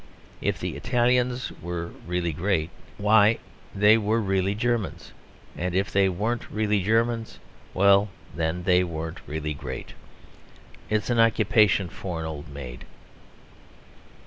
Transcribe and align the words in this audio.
If 0.41 0.59
the 0.59 0.75
Italians 0.75 1.51
were 1.61 1.91
really 2.07 2.33
great, 2.33 2.71
why 2.97 3.37
they 3.75 3.99
were 3.99 4.19
really 4.19 4.55
Germans; 4.55 5.11
and 5.55 5.75
if 5.75 5.91
they 5.91 6.09
weren't 6.09 6.49
really 6.49 6.81
Germans, 6.81 7.37
well 7.75 8.09
then, 8.35 8.63
they 8.63 8.83
weren't 8.83 9.19
really 9.27 9.53
great. 9.53 9.93
It 10.89 11.03
is 11.03 11.11
an 11.11 11.19
occupation 11.19 11.87
for 11.87 12.19
an 12.19 12.25
old 12.25 12.49
maid. 12.49 12.85